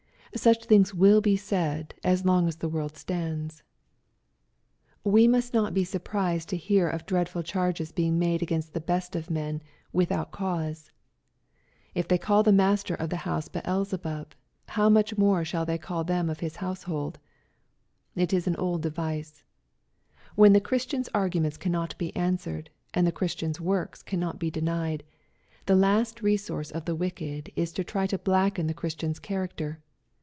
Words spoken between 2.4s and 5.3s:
as the world stands. 6* 130 SZP08IT0BY THOUGHTH. We